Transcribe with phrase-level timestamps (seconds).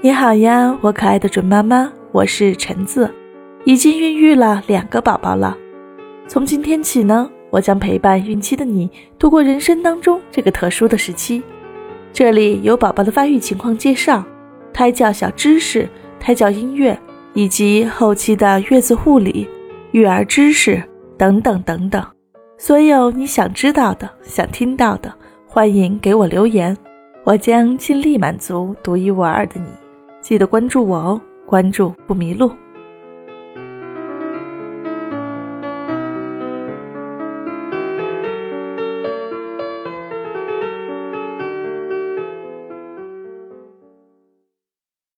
[0.00, 3.12] 你好呀，我可爱的准妈妈，我是橙子，
[3.64, 5.58] 已经孕育了两个宝宝了。
[6.28, 8.88] 从今天起呢，我将陪伴孕期的你
[9.18, 11.42] 度过人生当中这个特殊的时期。
[12.12, 14.24] 这里有宝宝的发育情况介绍、
[14.72, 15.88] 胎教小知识、
[16.20, 16.96] 胎教音乐，
[17.34, 19.48] 以及后期的月子护理、
[19.90, 20.80] 育儿知识
[21.16, 22.00] 等等等等。
[22.56, 25.12] 所有你想知道的、想听到的，
[25.48, 26.76] 欢迎给我留言，
[27.24, 29.66] 我将尽力满足独一无二的你。
[30.28, 32.52] 记得关注我哦，关注不迷路。